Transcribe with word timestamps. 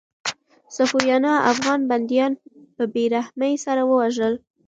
صفویانو 0.75 1.33
افغان 1.51 1.79
بندیان 1.89 2.31
په 2.75 2.83
بې 2.93 3.05
رحمۍ 3.15 3.53
سره 3.65 3.81
ووژل. 3.85 4.33